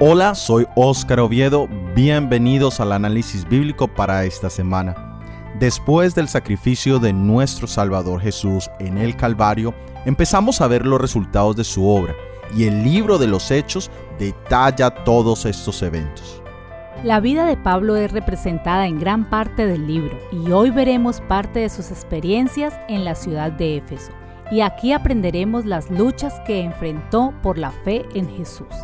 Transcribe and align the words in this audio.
Hola, 0.00 0.34
soy 0.34 0.66
Óscar 0.74 1.20
Oviedo, 1.20 1.68
bienvenidos 1.94 2.80
al 2.80 2.90
análisis 2.90 3.48
bíblico 3.48 3.86
para 3.86 4.24
esta 4.24 4.50
semana. 4.50 5.20
Después 5.60 6.16
del 6.16 6.26
sacrificio 6.26 6.98
de 6.98 7.12
nuestro 7.12 7.68
Salvador 7.68 8.20
Jesús 8.20 8.68
en 8.80 8.98
el 8.98 9.16
Calvario, 9.16 9.72
empezamos 10.04 10.60
a 10.60 10.66
ver 10.66 10.84
los 10.84 11.00
resultados 11.00 11.54
de 11.54 11.62
su 11.62 11.88
obra 11.88 12.12
y 12.56 12.64
el 12.64 12.82
libro 12.82 13.18
de 13.18 13.28
los 13.28 13.52
Hechos 13.52 13.88
detalla 14.18 15.04
todos 15.04 15.46
estos 15.46 15.80
eventos. 15.80 16.42
La 17.04 17.20
vida 17.20 17.46
de 17.46 17.56
Pablo 17.56 17.94
es 17.94 18.10
representada 18.10 18.88
en 18.88 18.98
gran 18.98 19.30
parte 19.30 19.64
del 19.64 19.86
libro 19.86 20.18
y 20.32 20.50
hoy 20.50 20.70
veremos 20.70 21.20
parte 21.20 21.60
de 21.60 21.68
sus 21.68 21.92
experiencias 21.92 22.74
en 22.88 23.04
la 23.04 23.14
ciudad 23.14 23.52
de 23.52 23.76
Éfeso. 23.76 24.10
Y 24.50 24.60
aquí 24.60 24.92
aprenderemos 24.92 25.64
las 25.66 25.88
luchas 25.88 26.40
que 26.46 26.62
enfrentó 26.62 27.32
por 27.42 27.58
la 27.58 27.70
fe 27.70 28.04
en 28.14 28.28
Jesús. 28.28 28.74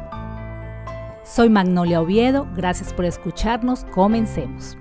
Soy 1.33 1.49
Magnolia 1.49 2.01
Oviedo, 2.01 2.49
gracias 2.57 2.93
por 2.93 3.05
escucharnos, 3.05 3.85
comencemos. 3.93 4.77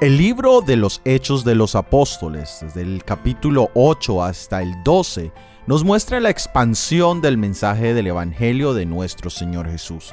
El 0.00 0.16
libro 0.18 0.62
de 0.62 0.74
los 0.74 1.00
Hechos 1.04 1.44
de 1.44 1.54
los 1.54 1.76
Apóstoles, 1.76 2.58
desde 2.60 2.82
el 2.82 3.04
capítulo 3.04 3.70
8 3.74 4.24
hasta 4.24 4.62
el 4.62 4.74
12, 4.82 5.30
nos 5.68 5.84
muestra 5.84 6.18
la 6.18 6.30
expansión 6.30 7.20
del 7.20 7.38
mensaje 7.38 7.94
del 7.94 8.08
Evangelio 8.08 8.74
de 8.74 8.84
nuestro 8.84 9.30
Señor 9.30 9.70
Jesús. 9.70 10.12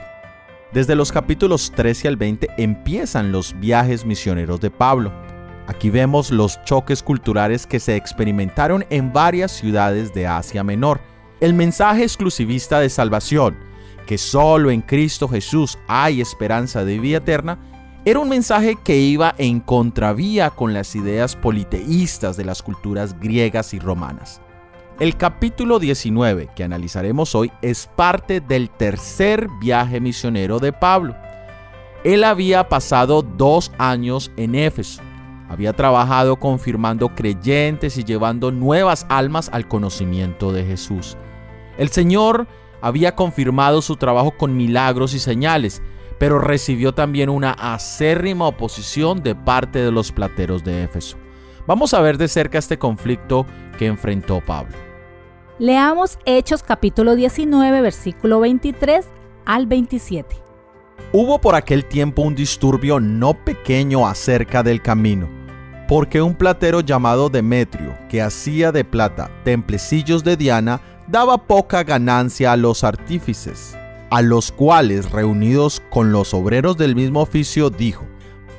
Desde 0.73 0.95
los 0.95 1.11
capítulos 1.11 1.71
13 1.75 2.07
al 2.07 2.17
20 2.17 2.49
empiezan 2.57 3.31
los 3.31 3.59
viajes 3.59 4.05
misioneros 4.05 4.61
de 4.61 4.69
Pablo. 4.69 5.11
Aquí 5.67 5.89
vemos 5.89 6.31
los 6.31 6.63
choques 6.63 7.03
culturales 7.03 7.67
que 7.67 7.79
se 7.79 7.95
experimentaron 7.95 8.85
en 8.89 9.13
varias 9.13 9.51
ciudades 9.51 10.13
de 10.13 10.27
Asia 10.27 10.63
Menor. 10.63 11.01
El 11.39 11.53
mensaje 11.53 12.03
exclusivista 12.03 12.79
de 12.79 12.89
salvación, 12.89 13.57
que 14.05 14.17
solo 14.17 14.71
en 14.71 14.81
Cristo 14.81 15.27
Jesús 15.27 15.77
hay 15.87 16.19
esperanza 16.19 16.83
de 16.83 16.99
vida 16.99 17.17
eterna, 17.17 17.59
era 18.03 18.19
un 18.19 18.29
mensaje 18.29 18.75
que 18.83 18.97
iba 18.97 19.35
en 19.37 19.59
contravía 19.59 20.49
con 20.49 20.73
las 20.73 20.95
ideas 20.95 21.35
politeístas 21.35 22.35
de 22.35 22.45
las 22.45 22.63
culturas 22.63 23.19
griegas 23.19 23.75
y 23.75 23.79
romanas. 23.79 24.41
El 24.99 25.17
capítulo 25.17 25.77
19 25.77 26.49
que 26.55 26.63
analizaremos 26.63 27.35
hoy 27.35 27.51
es 27.61 27.87
parte 27.95 28.41
del 28.41 28.69
tercer 28.71 29.47
viaje 29.59 29.99
misionero 29.99 30.59
de 30.59 30.73
Pablo. 30.73 31.15
Él 32.03 32.23
había 32.23 32.67
pasado 32.67 33.21
dos 33.21 33.71
años 33.77 34.31
en 34.35 34.55
Éfeso 34.55 35.01
había 35.51 35.73
trabajado 35.73 36.37
confirmando 36.37 37.09
creyentes 37.09 37.97
y 37.97 38.05
llevando 38.05 38.53
nuevas 38.53 39.05
almas 39.09 39.49
al 39.51 39.67
conocimiento 39.67 40.53
de 40.53 40.63
Jesús. 40.63 41.17
El 41.77 41.89
Señor 41.89 42.47
había 42.81 43.17
confirmado 43.17 43.81
su 43.81 43.97
trabajo 43.97 44.31
con 44.31 44.55
milagros 44.55 45.13
y 45.13 45.19
señales, 45.19 45.81
pero 46.17 46.39
recibió 46.39 46.93
también 46.93 47.27
una 47.29 47.51
acérrima 47.51 48.47
oposición 48.47 49.23
de 49.23 49.35
parte 49.35 49.79
de 49.79 49.91
los 49.91 50.13
plateros 50.13 50.63
de 50.63 50.85
Éfeso. 50.85 51.17
Vamos 51.67 51.93
a 51.93 51.99
ver 51.99 52.17
de 52.17 52.29
cerca 52.29 52.57
este 52.57 52.79
conflicto 52.79 53.45
que 53.77 53.87
enfrentó 53.87 54.39
Pablo. 54.39 54.77
Leamos 55.59 56.17
Hechos 56.23 56.63
capítulo 56.63 57.15
19, 57.15 57.81
versículo 57.81 58.39
23 58.39 59.05
al 59.43 59.67
27. 59.67 60.33
Hubo 61.11 61.41
por 61.41 61.55
aquel 61.55 61.83
tiempo 61.83 62.21
un 62.21 62.35
disturbio 62.35 63.01
no 63.01 63.33
pequeño 63.33 64.07
acerca 64.07 64.63
del 64.63 64.81
camino 64.81 65.40
porque 65.91 66.21
un 66.21 66.35
platero 66.35 66.79
llamado 66.79 67.29
Demetrio, 67.29 67.97
que 68.07 68.21
hacía 68.21 68.71
de 68.71 68.85
plata 68.85 69.29
templecillos 69.43 70.23
de 70.23 70.37
Diana, 70.37 70.79
daba 71.05 71.37
poca 71.37 71.83
ganancia 71.83 72.53
a 72.53 72.55
los 72.55 72.85
artífices, 72.85 73.77
a 74.09 74.21
los 74.21 74.53
cuales, 74.53 75.11
reunidos 75.11 75.81
con 75.89 76.13
los 76.13 76.33
obreros 76.33 76.77
del 76.77 76.95
mismo 76.95 77.19
oficio, 77.19 77.69
dijo, 77.69 78.05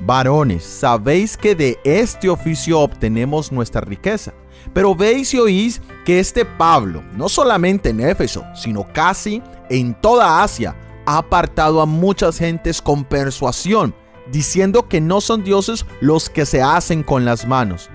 Varones, 0.01 0.63
sabéis 0.63 1.39
que 1.39 1.55
de 1.55 1.79
este 1.85 2.29
oficio 2.29 2.81
obtenemos 2.81 3.51
nuestra 3.51 3.81
riqueza. 3.81 4.35
Pero 4.75 4.95
veis 4.95 5.33
y 5.33 5.39
oís 5.39 5.81
que 6.05 6.21
este 6.21 6.45
Pablo, 6.45 7.03
no 7.17 7.31
solamente 7.31 7.89
en 7.89 8.03
Éfeso, 8.03 8.45
sino 8.55 8.87
casi 8.93 9.43
en 9.71 9.95
toda 9.95 10.43
Asia, 10.43 10.77
ha 11.07 11.17
apartado 11.17 11.81
a 11.81 11.87
muchas 11.87 12.37
gentes 12.37 12.83
con 12.83 13.05
persuasión 13.05 13.95
diciendo 14.31 14.89
que 14.89 15.01
no 15.01 15.21
son 15.21 15.43
dioses 15.45 15.87
los 16.01 16.31
que 16.31 16.47
se 16.47 16.63
hacen 16.63 17.03
con 17.03 17.25
las 17.25 17.47
manos. 17.47 17.91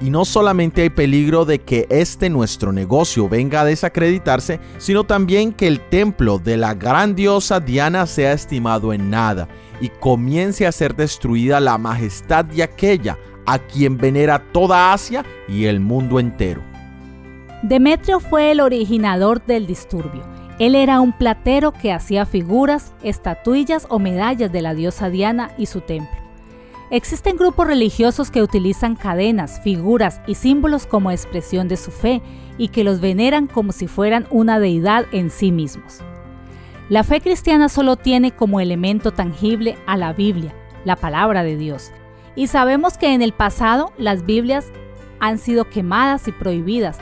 Y 0.00 0.10
no 0.10 0.24
solamente 0.24 0.82
hay 0.82 0.90
peligro 0.90 1.44
de 1.44 1.60
que 1.60 1.86
este 1.88 2.28
nuestro 2.28 2.72
negocio 2.72 3.28
venga 3.28 3.60
a 3.60 3.64
desacreditarse, 3.64 4.58
sino 4.78 5.04
también 5.04 5.52
que 5.52 5.68
el 5.68 5.80
templo 5.80 6.38
de 6.38 6.56
la 6.56 6.74
gran 6.74 7.14
diosa 7.14 7.60
Diana 7.60 8.06
sea 8.06 8.32
estimado 8.32 8.92
en 8.92 9.10
nada 9.10 9.48
y 9.80 9.90
comience 9.90 10.66
a 10.66 10.72
ser 10.72 10.96
destruida 10.96 11.60
la 11.60 11.78
majestad 11.78 12.44
de 12.44 12.64
aquella 12.64 13.16
a 13.46 13.58
quien 13.58 13.96
venera 13.96 14.42
toda 14.52 14.92
Asia 14.92 15.24
y 15.48 15.66
el 15.66 15.78
mundo 15.78 16.18
entero. 16.18 16.62
Demetrio 17.62 18.18
fue 18.18 18.50
el 18.50 18.60
originador 18.60 19.44
del 19.46 19.68
disturbio 19.68 20.31
él 20.58 20.74
era 20.74 21.00
un 21.00 21.12
platero 21.12 21.72
que 21.72 21.92
hacía 21.92 22.26
figuras, 22.26 22.92
estatuillas 23.02 23.86
o 23.88 23.98
medallas 23.98 24.52
de 24.52 24.62
la 24.62 24.74
diosa 24.74 25.10
Diana 25.10 25.50
y 25.58 25.66
su 25.66 25.80
templo. 25.80 26.22
Existen 26.90 27.36
grupos 27.36 27.66
religiosos 27.66 28.30
que 28.30 28.42
utilizan 28.42 28.96
cadenas, 28.96 29.60
figuras 29.62 30.20
y 30.26 30.34
símbolos 30.34 30.86
como 30.86 31.10
expresión 31.10 31.66
de 31.66 31.78
su 31.78 31.90
fe 31.90 32.20
y 32.58 32.68
que 32.68 32.84
los 32.84 33.00
veneran 33.00 33.46
como 33.46 33.72
si 33.72 33.86
fueran 33.86 34.26
una 34.30 34.58
deidad 34.58 35.06
en 35.12 35.30
sí 35.30 35.52
mismos. 35.52 36.00
La 36.90 37.02
fe 37.02 37.22
cristiana 37.22 37.70
solo 37.70 37.96
tiene 37.96 38.32
como 38.32 38.60
elemento 38.60 39.12
tangible 39.12 39.78
a 39.86 39.96
la 39.96 40.12
Biblia, 40.12 40.54
la 40.84 40.96
palabra 40.96 41.42
de 41.42 41.56
Dios, 41.56 41.92
y 42.36 42.48
sabemos 42.48 42.98
que 42.98 43.14
en 43.14 43.22
el 43.22 43.32
pasado 43.32 43.92
las 43.96 44.26
Biblias 44.26 44.66
han 45.18 45.38
sido 45.38 45.70
quemadas 45.70 46.28
y 46.28 46.32
prohibidas, 46.32 46.98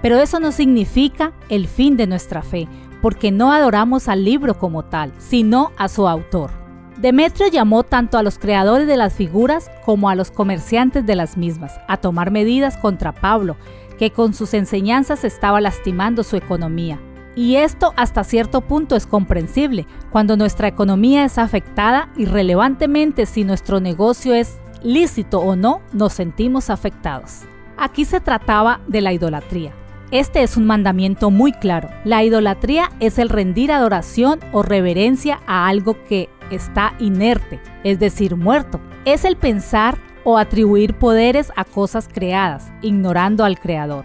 pero 0.00 0.20
eso 0.20 0.38
no 0.38 0.52
significa 0.52 1.32
el 1.48 1.66
fin 1.66 1.96
de 1.96 2.06
nuestra 2.06 2.42
fe, 2.42 2.68
porque 3.04 3.30
no 3.30 3.52
adoramos 3.52 4.08
al 4.08 4.24
libro 4.24 4.58
como 4.58 4.82
tal, 4.82 5.12
sino 5.18 5.72
a 5.76 5.88
su 5.88 6.08
autor. 6.08 6.50
Demetrio 6.96 7.48
llamó 7.48 7.82
tanto 7.82 8.16
a 8.16 8.22
los 8.22 8.38
creadores 8.38 8.86
de 8.86 8.96
las 8.96 9.12
figuras 9.12 9.70
como 9.84 10.08
a 10.08 10.14
los 10.14 10.30
comerciantes 10.30 11.04
de 11.04 11.14
las 11.14 11.36
mismas 11.36 11.78
a 11.86 11.98
tomar 11.98 12.30
medidas 12.30 12.78
contra 12.78 13.12
Pablo, 13.12 13.58
que 13.98 14.10
con 14.10 14.32
sus 14.32 14.54
enseñanzas 14.54 15.22
estaba 15.24 15.60
lastimando 15.60 16.22
su 16.22 16.36
economía. 16.36 16.98
Y 17.36 17.56
esto 17.56 17.92
hasta 17.94 18.24
cierto 18.24 18.62
punto 18.62 18.96
es 18.96 19.06
comprensible, 19.06 19.86
cuando 20.10 20.38
nuestra 20.38 20.68
economía 20.68 21.26
es 21.26 21.36
afectada 21.36 22.08
y 22.16 22.24
relevantemente 22.24 23.26
si 23.26 23.44
nuestro 23.44 23.80
negocio 23.80 24.32
es 24.32 24.56
lícito 24.82 25.40
o 25.40 25.56
no, 25.56 25.82
nos 25.92 26.14
sentimos 26.14 26.70
afectados. 26.70 27.42
Aquí 27.76 28.06
se 28.06 28.20
trataba 28.20 28.80
de 28.88 29.02
la 29.02 29.12
idolatría. 29.12 29.74
Este 30.14 30.44
es 30.44 30.56
un 30.56 30.64
mandamiento 30.64 31.32
muy 31.32 31.50
claro. 31.50 31.90
La 32.04 32.22
idolatría 32.22 32.88
es 33.00 33.18
el 33.18 33.28
rendir 33.28 33.72
adoración 33.72 34.38
o 34.52 34.62
reverencia 34.62 35.40
a 35.48 35.66
algo 35.66 35.96
que 36.04 36.28
está 36.52 36.94
inerte, 37.00 37.60
es 37.82 37.98
decir, 37.98 38.36
muerto. 38.36 38.80
Es 39.06 39.24
el 39.24 39.36
pensar 39.36 39.98
o 40.22 40.38
atribuir 40.38 40.94
poderes 40.94 41.50
a 41.56 41.64
cosas 41.64 42.06
creadas, 42.06 42.72
ignorando 42.80 43.44
al 43.44 43.58
Creador. 43.58 44.04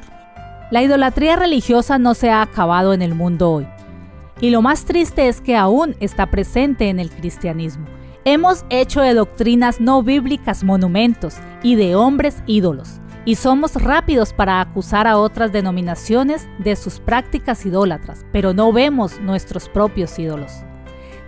La 0.72 0.81
idolatría 0.81 1.36
religiosa 1.36 2.00
no 2.00 2.16
se 2.16 2.31
ha 2.31 2.41
acabado 2.41 2.94
en 2.94 3.03
el 3.03 3.14
mundo 3.14 3.52
hoy. 3.52 3.68
Y 4.41 4.50
lo 4.50 4.64
más 4.64 4.86
triste 4.86 5.28
es 5.28 5.41
que 5.41 5.56
aún 5.56 5.96
está 6.00 6.31
presente 6.31 6.90
en 6.90 7.00
el 7.00 7.12
cristianismo. 7.12 7.86
Hemos 8.26 8.66
hecho 8.72 9.02
de 9.02 9.14
doctrinas 9.14 9.80
no 9.80 10.02
bíblicas 10.02 10.64
monumentos 10.64 11.36
y 11.62 11.76
de 11.76 11.94
hombres 11.94 12.41
ídolos 12.47 13.00
y 13.25 13.35
somos 13.35 13.75
rápidos 13.75 14.34
para 14.34 14.62
acusar 14.62 15.08
a 15.08 15.17
otras 15.17 15.52
denominaciones 15.52 16.47
de 16.59 16.76
sus 16.76 16.99
prácticas 16.99 17.66
idólatras, 17.66 18.26
pero 18.32 18.53
no 18.53 18.72
vemos 18.72 19.20
nuestros 19.20 19.70
propios 19.70 20.17
ídolos. 20.17 20.64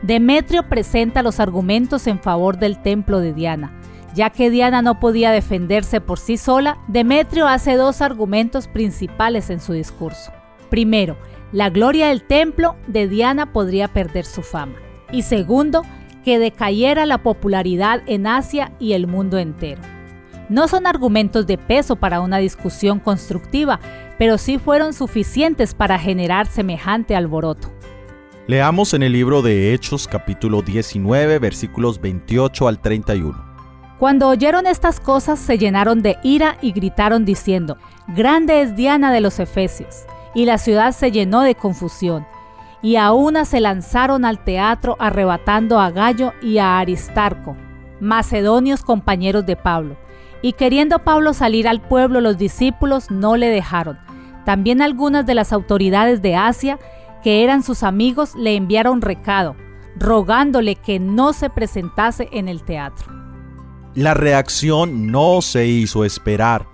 Demetrio 0.01 0.67
presenta 0.67 1.21
los 1.21 1.39
argumentos 1.39 2.07
en 2.07 2.19
favor 2.19 2.57
del 2.57 2.81
templo 2.81 3.19
de 3.19 3.33
Diana. 3.33 3.79
Ya 4.15 4.29
que 4.29 4.49
Diana 4.49 4.81
no 4.81 4.99
podía 4.99 5.31
defenderse 5.31 6.01
por 6.01 6.19
sí 6.19 6.37
sola, 6.37 6.79
Demetrio 6.87 7.47
hace 7.47 7.75
dos 7.75 8.01
argumentos 8.01 8.67
principales 8.67 9.49
en 9.49 9.59
su 9.59 9.73
discurso. 9.73 10.31
Primero, 10.69 11.17
la 11.51 11.69
gloria 11.69 12.07
del 12.07 12.23
templo 12.23 12.75
de 12.87 13.07
Diana 13.07 13.53
podría 13.53 13.89
perder 13.89 14.25
su 14.25 14.41
fama. 14.41 14.75
Y 15.11 15.21
segundo, 15.21 15.83
que 16.23 16.39
decayera 16.39 17.05
la 17.05 17.19
popularidad 17.19 18.01
en 18.05 18.27
Asia 18.27 18.71
y 18.79 18.93
el 18.93 19.07
mundo 19.07 19.37
entero. 19.37 19.81
No 20.49 20.67
son 20.67 20.87
argumentos 20.87 21.47
de 21.47 21.57
peso 21.57 21.95
para 21.95 22.21
una 22.21 22.37
discusión 22.37 22.99
constructiva, 22.99 23.79
pero 24.17 24.37
sí 24.37 24.57
fueron 24.57 24.93
suficientes 24.93 25.73
para 25.73 25.97
generar 25.97 26.47
semejante 26.47 27.15
alboroto. 27.15 27.71
Leamos 28.47 28.93
en 28.93 29.03
el 29.03 29.13
libro 29.13 29.41
de 29.41 29.73
Hechos 29.73 30.07
capítulo 30.07 30.61
19 30.61 31.39
versículos 31.39 32.01
28 32.01 32.67
al 32.67 32.79
31. 32.81 33.51
Cuando 33.97 34.27
oyeron 34.27 34.65
estas 34.65 34.99
cosas 34.99 35.39
se 35.39 35.57
llenaron 35.57 36.01
de 36.01 36.17
ira 36.23 36.57
y 36.61 36.71
gritaron 36.71 37.23
diciendo, 37.23 37.77
Grande 38.07 38.61
es 38.61 38.75
Diana 38.75 39.13
de 39.13 39.21
los 39.21 39.39
Efesios. 39.39 40.05
y 40.33 40.45
la 40.45 40.57
ciudad 40.57 40.91
se 40.93 41.11
llenó 41.11 41.41
de 41.41 41.55
confusión. 41.55 42.25
Y 42.81 42.95
a 42.95 43.11
una 43.11 43.45
se 43.45 43.59
lanzaron 43.59 44.25
al 44.25 44.43
teatro 44.43 44.95
arrebatando 44.99 45.79
a 45.79 45.91
Gallo 45.91 46.33
y 46.41 46.57
a 46.57 46.79
Aristarco, 46.79 47.55
macedonios 47.99 48.81
compañeros 48.81 49.45
de 49.45 49.55
Pablo. 49.55 49.97
Y 50.41 50.53
queriendo 50.53 50.99
Pablo 50.99 51.33
salir 51.33 51.67
al 51.67 51.81
pueblo, 51.81 52.19
los 52.21 52.37
discípulos 52.37 53.11
no 53.11 53.37
le 53.37 53.49
dejaron. 53.49 53.99
También 54.45 54.81
algunas 54.81 55.25
de 55.25 55.35
las 55.35 55.53
autoridades 55.53 56.21
de 56.21 56.35
Asia, 56.35 56.79
que 57.23 57.43
eran 57.43 57.61
sus 57.61 57.83
amigos, 57.83 58.35
le 58.35 58.55
enviaron 58.55 59.01
recado, 59.01 59.55
rogándole 59.95 60.75
que 60.75 60.99
no 60.99 61.33
se 61.33 61.49
presentase 61.49 62.27
en 62.31 62.47
el 62.47 62.63
teatro. 62.63 63.05
La 63.93 64.13
reacción 64.13 65.11
no 65.11 65.41
se 65.41 65.67
hizo 65.67 66.05
esperar. 66.05 66.65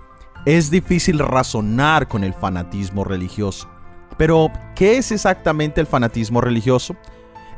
Es 0.46 0.70
difícil 0.70 1.18
razonar 1.18 2.08
con 2.08 2.24
el 2.24 2.32
fanatismo 2.32 3.04
religioso. 3.04 3.68
Pero, 4.16 4.50
¿qué 4.74 4.96
es 4.96 5.12
exactamente 5.12 5.80
el 5.80 5.86
fanatismo 5.86 6.40
religioso? 6.40 6.96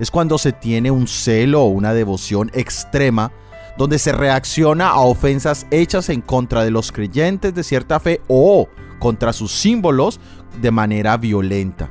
Es 0.01 0.11
cuando 0.11 0.39
se 0.39 0.53
tiene 0.53 0.91
un 0.91 1.07
celo 1.07 1.63
o 1.63 1.69
una 1.69 1.93
devoción 1.93 2.51
extrema 2.53 3.31
donde 3.77 3.99
se 3.99 4.13
reacciona 4.13 4.89
a 4.89 5.01
ofensas 5.01 5.67
hechas 5.71 6.09
en 6.09 6.21
contra 6.21 6.65
de 6.65 6.71
los 6.71 6.93
creyentes 6.93 7.55
de 7.55 7.63
cierta 7.63 8.01
fe 8.01 8.21
o 8.29 8.69
contra 8.99 9.33
sus 9.33 9.53
símbolos 9.53 10.21
de 10.61 10.71
manera 10.71 11.17
violenta. 11.17 11.91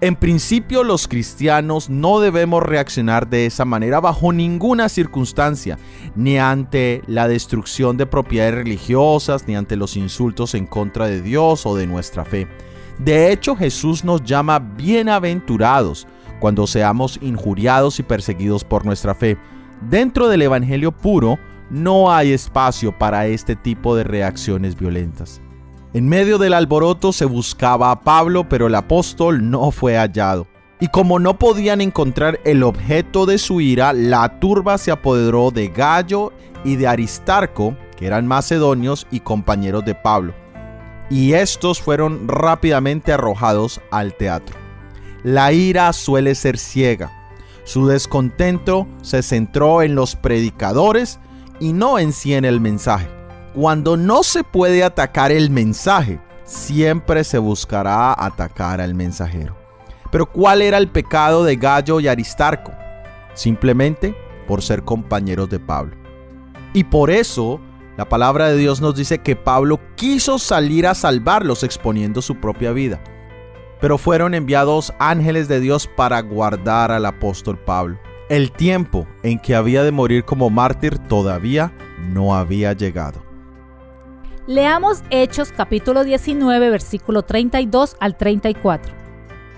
En 0.00 0.14
principio 0.14 0.84
los 0.84 1.08
cristianos 1.08 1.90
no 1.90 2.20
debemos 2.20 2.62
reaccionar 2.62 3.28
de 3.28 3.46
esa 3.46 3.64
manera 3.64 3.98
bajo 3.98 4.32
ninguna 4.32 4.88
circunstancia, 4.88 5.76
ni 6.14 6.38
ante 6.38 7.02
la 7.08 7.26
destrucción 7.26 7.96
de 7.96 8.06
propiedades 8.06 8.54
religiosas, 8.54 9.48
ni 9.48 9.56
ante 9.56 9.74
los 9.74 9.96
insultos 9.96 10.54
en 10.54 10.66
contra 10.66 11.08
de 11.08 11.20
Dios 11.20 11.66
o 11.66 11.74
de 11.74 11.88
nuestra 11.88 12.24
fe. 12.24 12.46
De 13.00 13.32
hecho 13.32 13.56
Jesús 13.56 14.04
nos 14.04 14.22
llama 14.22 14.60
bienaventurados 14.60 16.06
cuando 16.38 16.68
seamos 16.68 17.18
injuriados 17.20 17.98
y 17.98 18.04
perseguidos 18.04 18.62
por 18.62 18.86
nuestra 18.86 19.16
fe. 19.16 19.36
Dentro 19.82 20.28
del 20.28 20.42
Evangelio 20.42 20.92
puro 20.92 21.38
no 21.70 22.12
hay 22.12 22.32
espacio 22.32 22.96
para 22.96 23.26
este 23.26 23.54
tipo 23.54 23.94
de 23.94 24.04
reacciones 24.04 24.76
violentas. 24.76 25.40
En 25.94 26.08
medio 26.08 26.38
del 26.38 26.54
alboroto 26.54 27.12
se 27.12 27.24
buscaba 27.24 27.90
a 27.90 28.00
Pablo, 28.00 28.48
pero 28.48 28.66
el 28.66 28.74
apóstol 28.74 29.50
no 29.50 29.70
fue 29.70 29.96
hallado. 29.96 30.46
Y 30.80 30.88
como 30.88 31.18
no 31.18 31.38
podían 31.38 31.80
encontrar 31.80 32.38
el 32.44 32.62
objeto 32.62 33.26
de 33.26 33.38
su 33.38 33.60
ira, 33.60 33.92
la 33.92 34.38
turba 34.38 34.78
se 34.78 34.90
apoderó 34.90 35.50
de 35.50 35.68
Gallo 35.68 36.32
y 36.64 36.76
de 36.76 36.86
Aristarco, 36.86 37.76
que 37.96 38.06
eran 38.06 38.26
macedonios 38.26 39.06
y 39.10 39.20
compañeros 39.20 39.84
de 39.84 39.94
Pablo. 39.94 40.34
Y 41.10 41.32
estos 41.32 41.80
fueron 41.80 42.28
rápidamente 42.28 43.12
arrojados 43.12 43.80
al 43.90 44.14
teatro. 44.14 44.56
La 45.24 45.52
ira 45.52 45.92
suele 45.92 46.34
ser 46.34 46.58
ciega. 46.58 47.17
Su 47.68 47.86
descontento 47.86 48.86
se 49.02 49.22
centró 49.22 49.82
en 49.82 49.94
los 49.94 50.16
predicadores 50.16 51.20
y 51.60 51.74
no 51.74 51.98
en 51.98 52.14
sí 52.14 52.32
en 52.32 52.46
el 52.46 52.62
mensaje. 52.62 53.10
Cuando 53.54 53.98
no 53.98 54.22
se 54.22 54.42
puede 54.42 54.82
atacar 54.82 55.32
el 55.32 55.50
mensaje, 55.50 56.18
siempre 56.44 57.24
se 57.24 57.36
buscará 57.36 58.14
atacar 58.24 58.80
al 58.80 58.94
mensajero. 58.94 59.54
Pero 60.10 60.24
¿cuál 60.24 60.62
era 60.62 60.78
el 60.78 60.88
pecado 60.88 61.44
de 61.44 61.56
Gallo 61.56 62.00
y 62.00 62.08
Aristarco? 62.08 62.72
Simplemente 63.34 64.16
por 64.46 64.62
ser 64.62 64.82
compañeros 64.82 65.50
de 65.50 65.60
Pablo. 65.60 65.94
Y 66.72 66.84
por 66.84 67.10
eso 67.10 67.60
la 67.98 68.08
palabra 68.08 68.48
de 68.48 68.56
Dios 68.56 68.80
nos 68.80 68.96
dice 68.96 69.18
que 69.18 69.36
Pablo 69.36 69.78
quiso 69.94 70.38
salir 70.38 70.86
a 70.86 70.94
salvarlos 70.94 71.62
exponiendo 71.64 72.22
su 72.22 72.36
propia 72.36 72.72
vida. 72.72 72.98
Pero 73.80 73.98
fueron 73.98 74.34
enviados 74.34 74.92
ángeles 74.98 75.48
de 75.48 75.60
Dios 75.60 75.86
para 75.86 76.20
guardar 76.20 76.90
al 76.90 77.06
apóstol 77.06 77.58
Pablo. 77.58 77.98
El 78.28 78.52
tiempo 78.52 79.06
en 79.22 79.38
que 79.38 79.54
había 79.54 79.82
de 79.82 79.92
morir 79.92 80.24
como 80.24 80.50
mártir 80.50 80.98
todavía 80.98 81.72
no 82.12 82.34
había 82.34 82.72
llegado. 82.72 83.22
Leamos 84.46 85.02
Hechos 85.10 85.52
capítulo 85.54 86.04
19 86.04 86.70
versículo 86.70 87.22
32 87.22 87.96
al 88.00 88.16
34. 88.16 88.92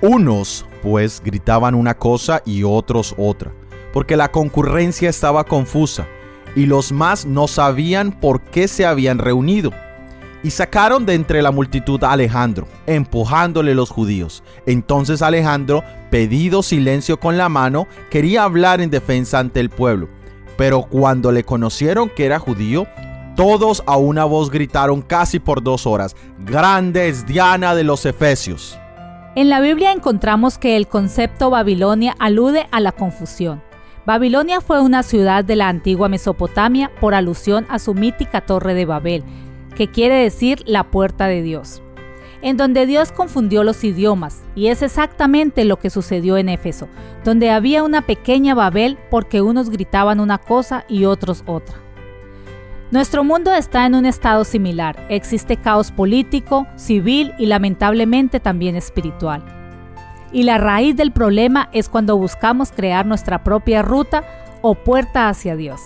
Unos, 0.03 0.67
pues, 0.83 1.23
gritaban 1.25 1.75
una 1.75 1.97
cosa 1.97 2.43
y 2.45 2.63
otros 2.65 3.15
otra, 3.19 3.53
porque 3.93 4.17
la 4.17 4.31
concurrencia 4.31 5.11
estaba 5.11 5.45
confusa, 5.45 6.07
y 6.57 6.67
los 6.67 6.91
más 6.91 7.27
no 7.27 7.49
sabían 7.49 8.19
por 8.19 8.41
qué 8.41 8.67
se 8.67 8.87
habían 8.87 9.19
reunido. 9.19 9.71
Y 10.43 10.51
sacaron 10.51 11.05
de 11.05 11.15
entre 11.15 11.43
la 11.43 11.51
multitud 11.51 12.03
a 12.03 12.13
Alejandro, 12.13 12.67
empujándole 12.87 13.75
los 13.75 13.91
judíos. 13.91 14.43
Entonces 14.67 15.21
Alejandro, 15.21 15.85
pedido 16.11 16.63
silencio 16.63 17.21
con 17.21 17.37
la 17.37 17.49
mano, 17.49 17.87
quería 18.11 18.45
hablar 18.45 18.81
en 18.81 18.91
defensa 18.91 19.39
ante 19.39 19.61
el 19.61 19.71
pueblo. 19.71 20.09
Pero 20.57 20.83
cuando 20.83 21.33
le 21.33 21.45
conocieron 21.45 22.09
que 22.09 22.25
era 22.25 22.39
judío, 22.39 22.87
todos 23.37 23.83
a 23.87 23.97
una 23.97 24.25
voz 24.25 24.51
gritaron 24.51 25.03
casi 25.03 25.39
por 25.39 25.63
dos 25.63 25.87
horas, 25.87 26.17
Grande 26.41 27.09
es 27.09 27.27
Diana 27.27 27.75
de 27.75 27.85
los 27.85 28.05
Efesios. 28.05 28.79
En 29.37 29.49
la 29.49 29.61
Biblia 29.61 29.93
encontramos 29.93 30.59
que 30.59 30.77
el 30.77 30.89
concepto 30.89 31.51
Babilonia 31.51 32.17
alude 32.19 32.67
a 32.73 32.81
la 32.81 32.93
confusión. 32.93 33.63
Babilonia 34.05 34.61
fue 34.61 34.81
una 34.81 35.03
ciudad 35.03 35.45
de 35.45 35.55
la 35.57 35.69
antigua 35.69 36.09
Mesopotamia 36.09 36.91
por 37.01 37.15
alusión 37.15 37.65
a 37.69 37.79
su 37.79 37.95
mítica 37.95 38.41
Torre 38.41 38.75
de 38.75 38.87
Babel, 38.87 39.23
que 39.75 39.89
quiere 39.89 40.17
decir 40.17 40.63
la 40.67 40.91
puerta 40.91 41.27
de 41.27 41.43
Dios, 41.43 41.83
en 42.43 42.57
donde 42.57 42.87
Dios 42.87 43.13
confundió 43.13 43.65
los 43.65 43.85
idiomas, 43.85 44.43
y 44.55 44.69
es 44.69 44.83
exactamente 44.83 45.65
lo 45.65 45.79
que 45.79 45.91
sucedió 45.91 46.37
en 46.37 46.49
Éfeso, 46.49 46.89
donde 47.25 47.51
había 47.51 47.83
una 47.83 48.03
pequeña 48.03 48.55
Babel 48.55 48.99
porque 49.11 49.43
unos 49.43 49.71
gritaban 49.71 50.21
una 50.21 50.39
cosa 50.39 50.85
y 50.89 51.05
otros 51.05 51.43
otra. 51.47 51.77
Nuestro 52.91 53.23
mundo 53.23 53.55
está 53.55 53.87
en 53.87 53.95
un 53.95 54.05
estado 54.05 54.43
similar. 54.45 55.07
Existe 55.09 55.57
caos 55.57 55.93
político, 55.93 56.67
civil 56.75 57.33
y 57.39 57.47
lamentablemente 57.47 58.41
también 58.41 58.75
espiritual. 58.75 59.45
Y 60.33 60.43
la 60.43 60.59
raíz 60.59 60.97
del 60.97 61.13
problema 61.13 61.69
es 61.73 61.89
cuando 61.89 62.17
buscamos 62.17 62.73
crear 62.73 63.07
nuestra 63.07 63.45
propia 63.45 63.83
ruta 63.83 64.25
o 64.61 64.75
puerta 64.75 65.29
hacia 65.29 65.55
Dios. 65.55 65.81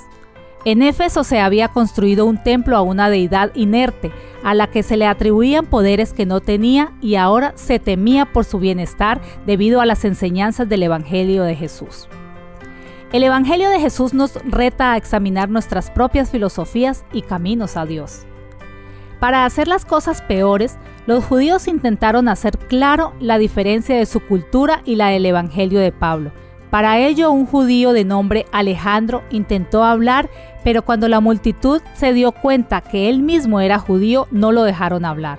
En 0.66 0.80
Éfeso 0.80 1.24
se 1.24 1.40
había 1.40 1.68
construido 1.68 2.24
un 2.24 2.42
templo 2.42 2.76
a 2.76 2.80
una 2.80 3.10
deidad 3.10 3.50
inerte, 3.54 4.12
a 4.42 4.54
la 4.54 4.68
que 4.68 4.82
se 4.82 4.96
le 4.96 5.06
atribuían 5.06 5.66
poderes 5.66 6.14
que 6.14 6.24
no 6.24 6.40
tenía 6.40 6.92
y 7.02 7.16
ahora 7.16 7.52
se 7.54 7.78
temía 7.78 8.32
por 8.32 8.46
su 8.46 8.58
bienestar 8.58 9.20
debido 9.44 9.82
a 9.82 9.86
las 9.86 10.06
enseñanzas 10.06 10.66
del 10.66 10.84
Evangelio 10.84 11.42
de 11.42 11.54
Jesús. 11.54 12.08
El 13.12 13.24
Evangelio 13.24 13.68
de 13.68 13.78
Jesús 13.78 14.14
nos 14.14 14.34
reta 14.44 14.92
a 14.92 14.96
examinar 14.96 15.50
nuestras 15.50 15.90
propias 15.90 16.30
filosofías 16.30 17.04
y 17.12 17.22
caminos 17.22 17.76
a 17.76 17.84
Dios. 17.84 18.24
Para 19.20 19.44
hacer 19.44 19.68
las 19.68 19.84
cosas 19.84 20.22
peores, 20.22 20.78
los 21.06 21.24
judíos 21.24 21.68
intentaron 21.68 22.26
hacer 22.28 22.58
claro 22.58 23.12
la 23.20 23.36
diferencia 23.36 23.96
de 23.96 24.06
su 24.06 24.20
cultura 24.20 24.80
y 24.86 24.96
la 24.96 25.08
del 25.08 25.26
Evangelio 25.26 25.78
de 25.78 25.92
Pablo. 25.92 26.32
Para 26.74 26.98
ello, 26.98 27.30
un 27.30 27.46
judío 27.46 27.92
de 27.92 28.04
nombre 28.04 28.46
Alejandro 28.50 29.22
intentó 29.30 29.84
hablar, 29.84 30.28
pero 30.64 30.84
cuando 30.84 31.06
la 31.06 31.20
multitud 31.20 31.80
se 31.94 32.12
dio 32.12 32.32
cuenta 32.32 32.80
que 32.80 33.08
él 33.08 33.20
mismo 33.20 33.60
era 33.60 33.78
judío, 33.78 34.26
no 34.32 34.50
lo 34.50 34.64
dejaron 34.64 35.04
hablar. 35.04 35.38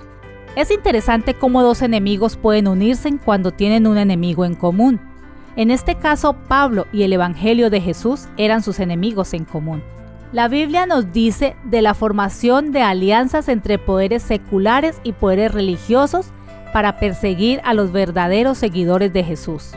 Es 0.56 0.70
interesante 0.70 1.34
cómo 1.34 1.62
dos 1.62 1.82
enemigos 1.82 2.38
pueden 2.38 2.66
unirse 2.66 3.14
cuando 3.22 3.50
tienen 3.50 3.86
un 3.86 3.98
enemigo 3.98 4.46
en 4.46 4.54
común. 4.54 4.98
En 5.56 5.70
este 5.70 5.96
caso, 5.96 6.32
Pablo 6.48 6.86
y 6.90 7.02
el 7.02 7.12
Evangelio 7.12 7.68
de 7.68 7.82
Jesús 7.82 8.28
eran 8.38 8.62
sus 8.62 8.80
enemigos 8.80 9.34
en 9.34 9.44
común. 9.44 9.82
La 10.32 10.48
Biblia 10.48 10.86
nos 10.86 11.12
dice 11.12 11.54
de 11.64 11.82
la 11.82 11.92
formación 11.92 12.72
de 12.72 12.80
alianzas 12.80 13.50
entre 13.50 13.78
poderes 13.78 14.22
seculares 14.22 15.02
y 15.02 15.12
poderes 15.12 15.52
religiosos 15.52 16.28
para 16.72 16.96
perseguir 16.96 17.60
a 17.62 17.74
los 17.74 17.92
verdaderos 17.92 18.56
seguidores 18.56 19.12
de 19.12 19.22
Jesús. 19.22 19.74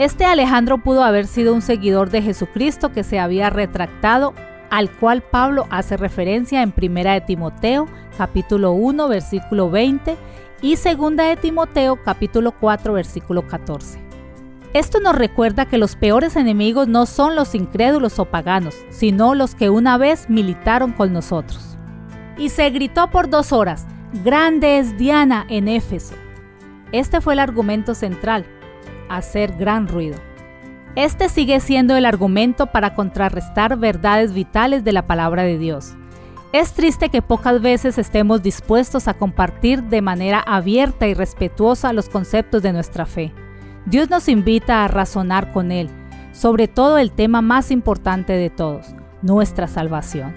Este 0.00 0.24
Alejandro 0.24 0.78
pudo 0.78 1.04
haber 1.04 1.26
sido 1.26 1.52
un 1.52 1.60
seguidor 1.60 2.08
de 2.08 2.22
Jesucristo 2.22 2.90
que 2.90 3.04
se 3.04 3.18
había 3.18 3.50
retractado, 3.50 4.32
al 4.70 4.90
cual 4.90 5.20
Pablo 5.20 5.66
hace 5.68 5.98
referencia 5.98 6.62
en 6.62 6.72
1 6.74 7.02
de 7.12 7.20
Timoteo 7.20 7.86
capítulo 8.16 8.72
1 8.72 9.08
versículo 9.08 9.68
20 9.68 10.16
y 10.62 10.76
2 10.76 11.16
de 11.16 11.36
Timoteo 11.36 12.02
capítulo 12.02 12.52
4 12.52 12.94
versículo 12.94 13.46
14. 13.46 14.00
Esto 14.72 15.00
nos 15.00 15.16
recuerda 15.16 15.66
que 15.66 15.76
los 15.76 15.96
peores 15.96 16.34
enemigos 16.36 16.88
no 16.88 17.04
son 17.04 17.36
los 17.36 17.54
incrédulos 17.54 18.18
o 18.18 18.24
paganos, 18.24 18.76
sino 18.88 19.34
los 19.34 19.54
que 19.54 19.68
una 19.68 19.98
vez 19.98 20.30
militaron 20.30 20.92
con 20.92 21.12
nosotros. 21.12 21.76
Y 22.38 22.48
se 22.48 22.70
gritó 22.70 23.10
por 23.10 23.28
dos 23.28 23.52
horas, 23.52 23.86
Grande 24.24 24.78
es 24.78 24.96
Diana 24.96 25.44
en 25.50 25.68
Éfeso. 25.68 26.14
Este 26.90 27.20
fue 27.20 27.34
el 27.34 27.40
argumento 27.40 27.94
central, 27.94 28.46
hacer 29.16 29.56
gran 29.56 29.88
ruido. 29.88 30.16
Este 30.96 31.28
sigue 31.28 31.60
siendo 31.60 31.96
el 31.96 32.04
argumento 32.04 32.66
para 32.66 32.94
contrarrestar 32.94 33.76
verdades 33.76 34.34
vitales 34.34 34.82
de 34.82 34.92
la 34.92 35.06
palabra 35.06 35.44
de 35.44 35.58
Dios. 35.58 35.94
Es 36.52 36.72
triste 36.72 37.10
que 37.10 37.22
pocas 37.22 37.62
veces 37.62 37.96
estemos 37.96 38.42
dispuestos 38.42 39.06
a 39.06 39.14
compartir 39.14 39.84
de 39.84 40.02
manera 40.02 40.40
abierta 40.40 41.06
y 41.06 41.14
respetuosa 41.14 41.92
los 41.92 42.08
conceptos 42.08 42.60
de 42.62 42.72
nuestra 42.72 43.06
fe. 43.06 43.32
Dios 43.86 44.10
nos 44.10 44.28
invita 44.28 44.84
a 44.84 44.88
razonar 44.88 45.52
con 45.52 45.70
Él, 45.70 45.88
sobre 46.32 46.66
todo 46.66 46.98
el 46.98 47.12
tema 47.12 47.40
más 47.40 47.70
importante 47.70 48.32
de 48.32 48.50
todos, 48.50 48.88
nuestra 49.22 49.68
salvación. 49.68 50.34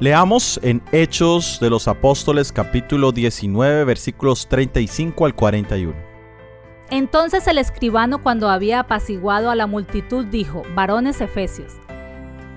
Leamos 0.00 0.60
en 0.62 0.82
Hechos 0.92 1.58
de 1.60 1.70
los 1.70 1.88
Apóstoles 1.88 2.52
capítulo 2.52 3.12
19 3.12 3.84
versículos 3.84 4.48
35 4.48 5.24
al 5.24 5.34
41. 5.34 6.09
Entonces 6.90 7.46
el 7.46 7.58
escribano 7.58 8.22
cuando 8.22 8.50
había 8.50 8.80
apaciguado 8.80 9.50
a 9.50 9.54
la 9.54 9.66
multitud 9.66 10.26
dijo, 10.26 10.62
varones 10.74 11.20
efesios, 11.20 11.80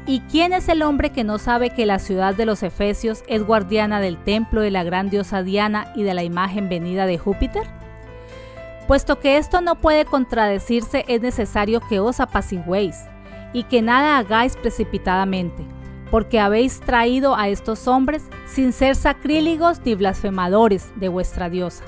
¿Y 0.06 0.20
quién 0.22 0.52
es 0.52 0.68
el 0.68 0.82
hombre 0.82 1.12
que 1.12 1.24
no 1.24 1.38
sabe 1.38 1.70
que 1.70 1.86
la 1.86 1.98
ciudad 1.98 2.36
de 2.36 2.46
los 2.46 2.62
Efesios 2.62 3.24
es 3.28 3.46
guardiana 3.46 4.02
del 4.02 4.22
templo 4.22 4.60
de 4.60 4.70
la 4.70 4.84
gran 4.84 5.10
diosa 5.10 5.44
Diana 5.44 5.94
y 5.96 6.04
de 6.04 6.14
la 6.14 6.24
imagen 6.24 6.68
venida 6.68 7.06
de 7.06 7.18
Júpiter? 7.18 7.64
Puesto 8.86 9.22
que 9.22 9.38
esto 9.38 9.62
no 9.62 9.76
puede 9.76 10.04
contradecirse, 10.04 11.06
es 11.08 11.22
necesario 11.22 11.80
que 11.80 12.02
os 12.02 12.20
apaciguéis 12.20 12.98
y 13.54 13.64
que 13.64 13.82
nada 13.82 14.18
hagáis 14.18 14.58
precipitadamente, 14.58 15.64
porque 16.12 16.42
habéis 16.42 16.82
traído 16.82 17.38
a 17.38 17.48
estos 17.48 17.88
hombres 17.88 18.24
sin 18.46 18.74
ser 18.74 18.98
sacrílegos 18.98 19.80
ni 19.86 19.96
blasfemadores 19.96 20.92
de 20.98 21.08
vuestra 21.08 21.50
diosa. 21.50 21.86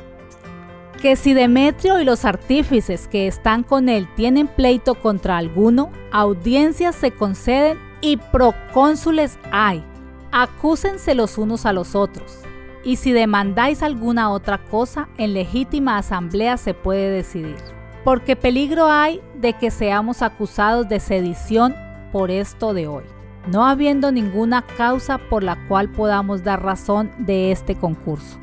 Que 1.01 1.15
si 1.15 1.33
Demetrio 1.33 1.99
y 1.99 2.05
los 2.05 2.25
artífices 2.25 3.07
que 3.07 3.27
están 3.27 3.63
con 3.63 3.89
él 3.89 4.07
tienen 4.15 4.47
pleito 4.47 4.95
contra 4.95 5.37
alguno, 5.37 5.91
audiencias 6.11 6.95
se 6.95 7.11
conceden 7.11 7.77
y 8.01 8.17
procónsules 8.17 9.37
hay. 9.51 9.83
Acúsense 10.31 11.13
los 11.13 11.37
unos 11.37 11.65
a 11.65 11.73
los 11.73 11.95
otros. 11.95 12.39
Y 12.83 12.97
si 12.97 13.11
demandáis 13.11 13.83
alguna 13.83 14.31
otra 14.31 14.57
cosa, 14.57 15.09
en 15.17 15.33
legítima 15.33 15.97
asamblea 15.97 16.57
se 16.57 16.73
puede 16.73 17.09
decidir. 17.09 17.57
Porque 18.03 18.35
peligro 18.35 18.87
hay 18.87 19.21
de 19.35 19.53
que 19.53 19.71
seamos 19.71 20.21
acusados 20.21 20.87
de 20.87 20.99
sedición 20.99 21.75
por 22.11 22.31
esto 22.31 22.73
de 22.73 22.87
hoy, 22.87 23.03
no 23.51 23.65
habiendo 23.65 24.11
ninguna 24.11 24.63
causa 24.77 25.17
por 25.17 25.43
la 25.43 25.67
cual 25.67 25.89
podamos 25.89 26.43
dar 26.43 26.63
razón 26.63 27.11
de 27.17 27.51
este 27.51 27.75
concurso. 27.75 28.37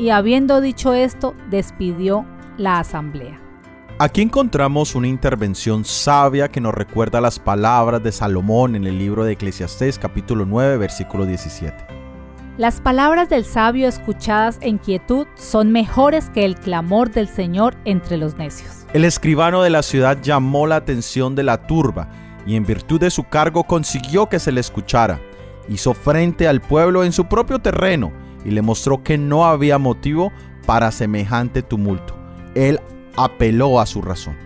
Y 0.00 0.08
habiendo 0.08 0.62
dicho 0.62 0.94
esto, 0.94 1.34
despidió 1.50 2.24
la 2.56 2.78
asamblea. 2.78 3.38
Aquí 3.98 4.22
encontramos 4.22 4.94
una 4.94 5.08
intervención 5.08 5.84
sabia 5.84 6.48
que 6.48 6.62
nos 6.62 6.72
recuerda 6.72 7.20
las 7.20 7.38
palabras 7.38 8.02
de 8.02 8.10
Salomón 8.10 8.76
en 8.76 8.86
el 8.86 8.98
libro 8.98 9.24
de 9.24 9.32
Eclesiastés 9.32 9.98
capítulo 9.98 10.46
9 10.46 10.78
versículo 10.78 11.26
17. 11.26 11.76
Las 12.56 12.80
palabras 12.80 13.28
del 13.28 13.44
sabio 13.44 13.86
escuchadas 13.88 14.56
en 14.62 14.78
quietud 14.78 15.26
son 15.34 15.70
mejores 15.70 16.30
que 16.30 16.46
el 16.46 16.54
clamor 16.54 17.10
del 17.10 17.28
Señor 17.28 17.76
entre 17.84 18.16
los 18.16 18.38
necios. 18.38 18.86
El 18.94 19.04
escribano 19.04 19.62
de 19.62 19.68
la 19.68 19.82
ciudad 19.82 20.18
llamó 20.22 20.66
la 20.66 20.76
atención 20.76 21.34
de 21.34 21.42
la 21.42 21.66
turba 21.66 22.08
y 22.46 22.56
en 22.56 22.64
virtud 22.64 23.00
de 23.00 23.10
su 23.10 23.24
cargo 23.24 23.64
consiguió 23.64 24.30
que 24.30 24.38
se 24.38 24.50
le 24.50 24.62
escuchara. 24.62 25.20
Hizo 25.68 25.92
frente 25.92 26.48
al 26.48 26.62
pueblo 26.62 27.04
en 27.04 27.12
su 27.12 27.26
propio 27.26 27.58
terreno 27.58 28.29
y 28.44 28.50
le 28.50 28.62
mostró 28.62 29.02
que 29.02 29.18
no 29.18 29.46
había 29.46 29.78
motivo 29.78 30.32
para 30.66 30.90
semejante 30.90 31.62
tumulto. 31.62 32.16
Él 32.54 32.80
apeló 33.16 33.80
a 33.80 33.86
su 33.86 34.02
razón. 34.02 34.36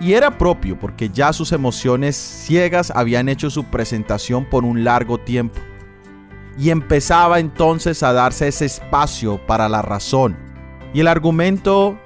Y 0.00 0.14
era 0.14 0.36
propio 0.36 0.78
porque 0.78 1.10
ya 1.10 1.32
sus 1.32 1.52
emociones 1.52 2.16
ciegas 2.16 2.92
habían 2.94 3.28
hecho 3.28 3.50
su 3.50 3.64
presentación 3.64 4.44
por 4.44 4.64
un 4.64 4.82
largo 4.82 5.18
tiempo. 5.18 5.60
Y 6.58 6.70
empezaba 6.70 7.38
entonces 7.38 8.02
a 8.02 8.12
darse 8.12 8.48
ese 8.48 8.66
espacio 8.66 9.40
para 9.46 9.68
la 9.68 9.80
razón. 9.80 10.36
Y 10.92 11.00
el 11.00 11.08
argumento 11.08 11.98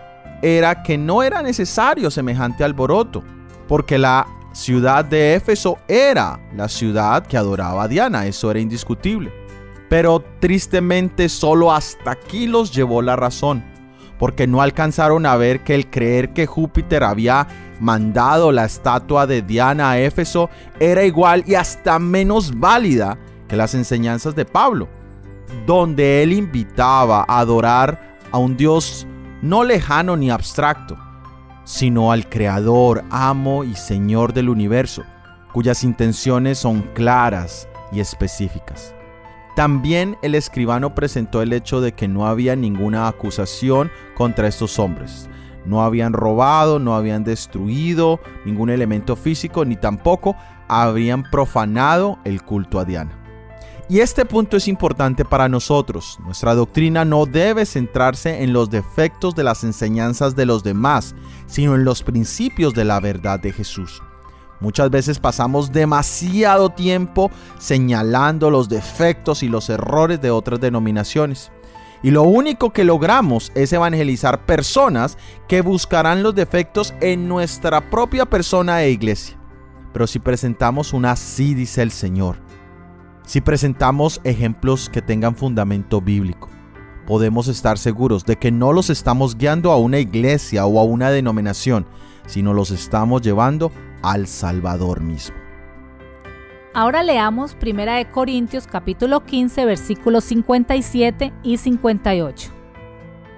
era 0.43 0.83
que 0.83 0.99
no 0.99 1.23
era 1.23 1.43
necesario 1.43 2.11
semejante 2.11 2.63
alboroto, 2.63 3.25
porque 3.67 3.99
la 3.99 4.27
ciudad 4.53 5.05
de 5.05 5.35
Éfeso 5.35 5.79
era 5.89 6.39
la 6.55 6.69
ciudad 6.69 7.27
que 7.27 7.37
adoraba 7.37 7.85
a 7.85 7.89
Diana, 7.89 8.27
eso 8.27 8.51
era 8.51 8.61
indiscutible. 8.61 9.46
Pero 9.89 10.25
tristemente 10.41 11.29
solo 11.29 11.73
hasta 11.73 12.11
aquí 12.13 12.47
los 12.47 12.75
llevó 12.75 13.03
la 13.03 13.17
razón 13.17 13.77
porque 14.19 14.47
no 14.47 14.63
alcanzaron 14.63 15.27
a 15.27 15.37
ver 15.37 15.61
que 15.61 15.75
el 15.75 15.91
creer 15.91 16.33
que 16.33 16.47
Júpiter 16.47 17.05
había 17.05 17.47
mandado 17.81 18.53
la 18.53 18.65
estatua 18.65 19.27
de 19.27 19.43
Diana 19.43 19.91
a 19.91 19.99
Éfeso 19.99 20.49
era 20.81 21.05
igual 21.05 21.45
y 21.47 21.55
hasta 21.55 21.99
menos 21.99 22.59
válida 22.59 23.19
que 23.49 23.57
las 23.57 23.75
enseñanzas 23.75 24.35
de 24.35 24.45
Pablo, 24.45 24.89
donde 25.67 26.23
él 26.23 26.33
invitaba 26.33 27.25
a 27.29 27.41
adorar 27.41 28.19
a 28.33 28.39
un 28.39 28.57
Dios 28.57 29.07
no 29.43 29.63
lejano 29.65 30.17
ni 30.17 30.31
abstracto, 30.31 30.97
sino 31.65 32.11
al 32.11 32.29
Creador, 32.29 33.05
amo 33.11 33.65
y 33.65 33.75
Señor 33.75 34.33
del 34.33 34.49
universo, 34.49 35.05
cuyas 35.53 35.85
intenciones 35.85 36.59
son 36.59 36.83
claras 36.95 37.69
y 37.93 38.01
específicas. 38.01 38.96
También 39.57 40.19
el 40.21 40.35
escribano 40.35 40.95
presentó 40.95 41.41
el 41.41 41.55
hecho 41.55 41.81
de 41.81 41.93
que 41.93 42.09
no 42.09 42.27
había 42.27 42.55
ninguna 42.55 43.09
acusación 43.09 43.91
contra 44.15 44.49
estos 44.49 44.79
hombres. 44.79 45.31
No 45.65 45.83
habían 45.83 46.13
robado, 46.13 46.79
no 46.79 46.95
habían 46.95 47.25
destruido 47.25 48.21
ningún 48.45 48.69
elemento 48.69 49.17
físico, 49.17 49.65
ni 49.65 49.77
tampoco 49.77 50.37
habrían 50.69 51.23
profanado 51.23 52.19
el 52.25 52.43
culto 52.43 52.79
a 52.79 52.85
Diana. 52.85 53.19
Y 53.89 54.01
este 54.01 54.27
punto 54.27 54.59
es 54.59 54.69
importante 54.69 55.25
para 55.25 55.49
nosotros. 55.49 56.19
Nuestra 56.23 56.55
doctrina 56.55 57.07
no 57.07 57.25
debe 57.25 57.65
centrarse 57.65 58.43
en 58.43 58.53
los 58.53 58.69
defectos 58.69 59.35
de 59.35 59.45
las 59.45 59.65
enseñanzas 59.65 60.37
de 60.37 60.45
los 60.45 60.65
demás, 60.65 61.15
sino 61.47 61.75
en 61.75 61.87
los 61.87 62.03
principios 62.03 62.75
de 62.75 62.85
la 62.85 63.01
verdad 63.01 63.41
de 63.41 63.55
Jesús. 63.55 64.03
Muchas 64.61 64.91
veces 64.91 65.19
pasamos 65.19 65.73
demasiado 65.73 66.71
tiempo 66.71 67.31
señalando 67.59 68.51
los 68.51 68.69
defectos 68.69 69.43
y 69.43 69.49
los 69.49 69.69
errores 69.69 70.21
de 70.21 70.31
otras 70.31 70.61
denominaciones. 70.61 71.51
Y 72.03 72.11
lo 72.11 72.23
único 72.23 72.73
que 72.73 72.85
logramos 72.85 73.53
es 73.55 73.73
evangelizar 73.73 74.47
personas 74.47 75.19
que 75.49 75.61
buscarán 75.61 76.23
los 76.23 76.35
defectos 76.35 76.95
en 77.01 77.29
nuestra 77.29 77.91
propia 77.91 78.27
persona 78.27 78.83
e 78.83 78.91
iglesia. 78.91 79.37
Pero 79.93 80.07
si 80.07 80.19
presentamos 80.19 80.93
una 80.93 81.13
así 81.13 81.55
dice 81.55 81.83
el 81.83 81.91
Señor, 81.91 82.37
si 83.25 83.41
presentamos 83.41 84.21
ejemplos 84.25 84.89
que 84.89 85.03
tengan 85.03 85.35
fundamento 85.35 86.01
bíblico, 86.01 86.49
podemos 87.07 87.49
estar 87.49 87.79
seguros 87.79 88.25
de 88.25 88.37
que 88.37 88.53
no 88.53 88.73
los 88.73 88.91
estamos 88.91 89.37
guiando 89.37 89.73
a 89.73 89.79
una 89.79 89.99
iglesia 89.99 90.67
o 90.67 90.79
a 90.79 90.85
una 90.85 91.11
denominación, 91.11 91.87
sino 92.27 92.53
los 92.53 92.71
estamos 92.71 93.23
llevando 93.23 93.73
al 94.07 94.29
Salvador 94.29 95.01
mismo. 95.01 95.37
Ahora 96.73 97.03
leamos 97.03 97.57
1 97.61 98.13
Corintios 98.13 98.69
capítulo 98.69 99.25
15 99.25 99.65
versículos 99.65 100.25
57 100.25 101.33
y 101.43 101.57
58. 101.57 102.53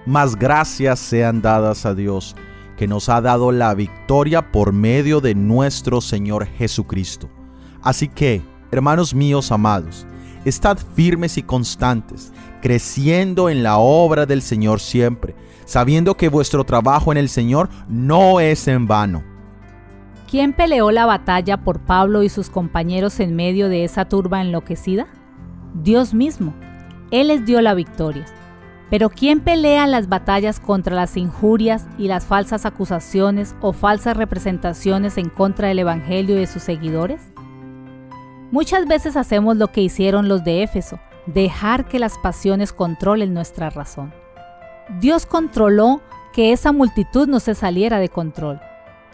Más 0.05 0.37
gracias 0.37 0.99
sean 0.99 1.41
dadas 1.41 1.87
a 1.87 1.95
Dios, 1.95 2.37
que 2.77 2.87
nos 2.87 3.09
ha 3.09 3.21
dado 3.21 3.51
la 3.51 3.75
victoria 3.75 4.53
por 4.53 4.73
medio 4.73 5.21
de 5.21 5.35
nuestro 5.35 6.01
Señor 6.01 6.47
Jesucristo. 6.47 7.31
Así 7.81 8.09
que, 8.09 8.43
hermanos 8.71 9.15
míos 9.15 9.51
amados, 9.51 10.07
estad 10.45 10.79
firmes 10.95 11.39
y 11.39 11.43
constantes, 11.43 12.33
creciendo 12.61 13.49
en 13.49 13.63
la 13.63 13.79
obra 13.79 14.27
del 14.27 14.43
Señor 14.43 14.81
siempre, 14.81 15.35
sabiendo 15.65 16.15
que 16.17 16.29
vuestro 16.29 16.65
trabajo 16.65 17.11
en 17.13 17.19
el 17.19 17.31
Señor 17.31 17.71
no 17.89 18.41
es 18.41 18.69
en 18.69 18.87
vano 18.87 19.38
¿Quién 20.31 20.53
peleó 20.53 20.91
la 20.91 21.07
batalla 21.07 21.57
por 21.57 21.81
Pablo 21.81 22.23
y 22.23 22.29
sus 22.29 22.51
compañeros 22.51 23.19
en 23.19 23.35
medio 23.35 23.71
de 23.71 23.85
esa 23.85 24.05
turba 24.05 24.43
enloquecida? 24.43 25.07
Dios 25.73 26.13
mismo. 26.13 26.53
Él 27.11 27.29
les 27.29 27.47
dio 27.47 27.63
la 27.63 27.73
victoria. 27.73 28.27
Pero 28.91 29.09
¿quién 29.09 29.41
pelea 29.41 29.87
las 29.87 30.11
batallas 30.11 30.61
contra 30.61 30.95
las 30.95 31.17
injurias 31.17 31.87
y 31.97 32.09
las 32.09 32.27
falsas 32.27 32.67
acusaciones 32.67 33.55
o 33.63 33.73
falsas 33.73 34.19
representaciones 34.19 35.17
en 35.17 35.31
contra 35.31 35.69
del 35.69 35.79
Evangelio 35.79 36.37
y 36.37 36.41
de 36.41 36.47
sus 36.47 36.63
seguidores? 36.63 37.23
Muchas 38.51 38.87
veces 38.87 39.17
hacemos 39.17 39.57
lo 39.57 39.69
que 39.69 39.81
hicieron 39.81 40.29
los 40.29 40.45
de 40.45 40.63
Éfeso, 40.63 41.01
dejar 41.25 41.87
que 41.87 41.99
las 41.99 42.19
pasiones 42.19 42.75
controlen 42.75 43.33
nuestra 43.33 43.71
razón. 43.71 44.13
Dios 45.01 45.25
controló 45.25 46.03
que 46.35 46.53
esa 46.53 46.73
multitud 46.73 47.27
no 47.29 47.41
se 47.41 47.55
saliera 47.55 47.99
de 47.99 48.11
control. 48.11 48.61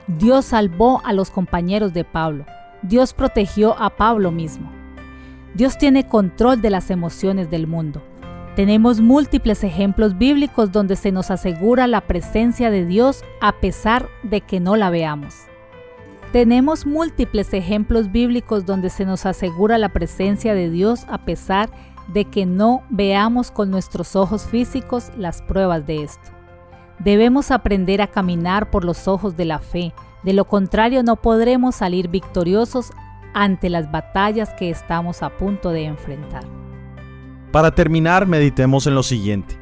Dios 0.07 0.45
salvó 0.45 1.01
a 1.05 1.15
los 1.15 1.31
compañeros 1.31 1.95
de 1.95 2.05
Pablo. 2.05 2.45
Dios 2.83 3.15
protegió 3.15 3.75
a 3.81 3.91
Pablo 3.97 4.31
mismo. 4.31 4.71
Dios 5.55 5.79
tiene 5.79 6.07
control 6.07 6.61
de 6.61 6.69
las 6.69 6.91
emociones 6.91 7.51
del 7.51 7.67
mundo. 7.67 8.03
Tenemos 8.55 9.01
múltiples 9.01 9.65
ejemplos 9.65 10.19
bíblicos 10.19 10.71
donde 10.73 10.97
se 10.97 11.11
nos 11.11 11.31
asegura 11.31 11.87
la 11.87 12.03
presencia 12.03 12.71
de 12.71 12.85
Dios 12.85 13.25
a 13.41 13.53
pesar 13.53 14.09
de 14.23 14.43
que 14.43 14.61
no 14.61 14.77
la 14.77 14.91
veamos. 14.91 15.35
Tenemos 16.33 16.85
múltiples 16.85 17.55
ejemplos 17.55 18.13
bíblicos 18.13 18.67
donde 18.67 18.91
se 18.91 19.07
nos 19.07 19.25
asegura 19.25 19.79
la 19.79 19.89
presencia 19.89 20.53
de 20.53 20.69
Dios 20.69 21.07
a 21.09 21.25
pesar 21.25 21.71
de 22.13 22.27
que 22.27 22.45
no 22.45 22.83
veamos 22.91 23.51
con 23.51 23.71
nuestros 23.71 24.17
ojos 24.17 24.45
físicos 24.45 25.11
las 25.17 25.41
pruebas 25.41 25.87
de 25.87 26.03
esto. 26.03 26.34
Debemos 26.99 27.51
aprender 27.51 28.01
a 28.03 28.07
caminar 28.07 28.71
por 28.71 28.85
los 28.85 29.09
ojos 29.09 29.37
de 29.37 29.45
la 29.45 29.59
fe, 29.59 29.93
de 30.23 30.33
lo 30.33 30.47
contrario 30.47 31.03
no 31.03 31.17
podremos 31.17 31.75
salir 31.75 32.09
victoriosos 32.09 32.93
ante 33.35 33.69
las 33.69 33.91
batallas 33.91 34.55
que 34.55 34.71
estamos 34.71 35.23
a 35.23 35.31
punto 35.37 35.71
de 35.71 35.85
enfrentar. 35.85 36.45
Para 37.53 37.73
terminar, 37.73 38.27
meditemos 38.27 38.87
en 38.87 38.95
lo 38.95 39.03
siguiente. 39.03 39.59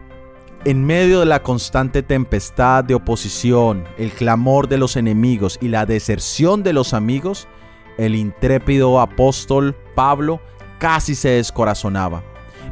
En 0.65 0.85
medio 0.85 1.21
de 1.21 1.27
la 1.27 1.43
constante 1.43 2.03
tempestad 2.03 2.85
de 2.85 2.95
oposición, 2.95 3.85
el 3.99 4.12
clamor 4.12 4.69
de 4.69 4.79
los 4.79 4.97
enemigos 4.97 5.59
y 5.61 5.69
la 5.69 5.87
deserción 5.87 6.62
de 6.62 6.73
los 6.73 6.95
amigos, 6.95 7.49
el 7.99 8.15
intrépido 8.15 9.01
apóstol 9.01 9.75
Pablo 9.97 10.41
casi 10.79 11.15
se 11.15 11.31
descorazonaba, 11.31 12.23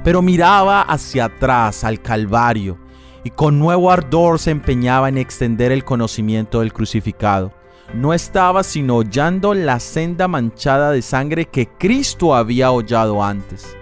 pero 0.04 0.22
miraba 0.22 0.82
hacia 0.82 1.24
atrás 1.24 1.82
al 1.82 2.00
Calvario 2.00 2.78
y 3.24 3.30
con 3.30 3.58
nuevo 3.58 3.90
ardor 3.90 4.38
se 4.38 4.50
empeñaba 4.50 5.08
en 5.08 5.18
extender 5.18 5.72
el 5.72 5.84
conocimiento 5.84 6.60
del 6.60 6.72
crucificado. 6.72 7.52
No 7.94 8.14
estaba 8.14 8.62
sino 8.62 8.96
hollando 8.96 9.52
la 9.54 9.80
senda 9.80 10.28
manchada 10.28 10.92
de 10.92 11.02
sangre 11.02 11.46
que 11.46 11.68
Cristo 11.68 12.34
había 12.34 12.70
hollado 12.70 13.22
antes 13.22 13.76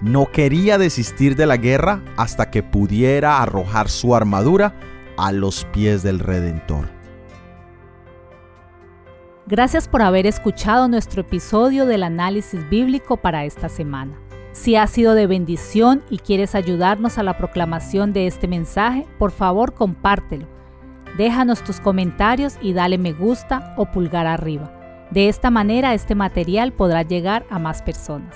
no 0.00 0.26
quería 0.26 0.78
desistir 0.78 1.34
de 1.34 1.46
la 1.46 1.56
guerra 1.56 2.02
hasta 2.16 2.50
que 2.50 2.62
pudiera 2.62 3.42
arrojar 3.42 3.88
su 3.88 4.14
armadura 4.14 4.74
a 5.16 5.32
los 5.32 5.64
pies 5.66 6.02
del 6.02 6.20
Redentor. 6.20 6.88
Gracias 9.46 9.88
por 9.88 10.02
haber 10.02 10.26
escuchado 10.26 10.88
nuestro 10.88 11.22
episodio 11.22 11.86
del 11.86 12.02
análisis 12.02 12.68
bíblico 12.68 13.16
para 13.16 13.44
esta 13.44 13.68
semana. 13.68 14.27
Si 14.58 14.74
ha 14.74 14.88
sido 14.88 15.14
de 15.14 15.28
bendición 15.28 16.02
y 16.10 16.18
quieres 16.18 16.56
ayudarnos 16.56 17.16
a 17.16 17.22
la 17.22 17.38
proclamación 17.38 18.12
de 18.12 18.26
este 18.26 18.48
mensaje, 18.48 19.06
por 19.16 19.30
favor 19.30 19.72
compártelo. 19.72 20.48
Déjanos 21.16 21.62
tus 21.62 21.78
comentarios 21.78 22.58
y 22.60 22.72
dale 22.72 22.98
me 22.98 23.12
gusta 23.12 23.72
o 23.76 23.86
pulgar 23.86 24.26
arriba. 24.26 24.72
De 25.12 25.28
esta 25.28 25.50
manera 25.50 25.94
este 25.94 26.16
material 26.16 26.72
podrá 26.72 27.02
llegar 27.02 27.46
a 27.50 27.60
más 27.60 27.82
personas. 27.82 28.34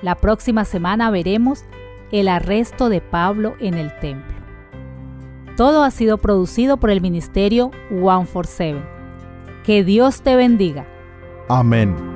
La 0.00 0.14
próxima 0.14 0.64
semana 0.64 1.10
veremos 1.10 1.64
el 2.12 2.28
arresto 2.28 2.88
de 2.88 3.00
Pablo 3.00 3.54
en 3.58 3.74
el 3.74 3.98
templo. 3.98 4.36
Todo 5.56 5.82
ha 5.82 5.90
sido 5.90 6.18
producido 6.18 6.76
por 6.76 6.90
el 6.90 7.00
ministerio 7.00 7.72
One 7.90 8.26
for 8.26 8.46
Seven. 8.46 8.84
Que 9.64 9.82
Dios 9.82 10.22
te 10.22 10.36
bendiga. 10.36 10.86
Amén. 11.48 12.13